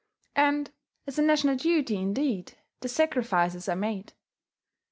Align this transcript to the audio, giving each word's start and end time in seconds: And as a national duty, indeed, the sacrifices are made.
And 0.35 0.71
as 1.05 1.19
a 1.19 1.21
national 1.21 1.57
duty, 1.57 1.95
indeed, 1.95 2.57
the 2.79 2.89
sacrifices 2.89 3.69
are 3.69 3.75
made. 3.75 4.13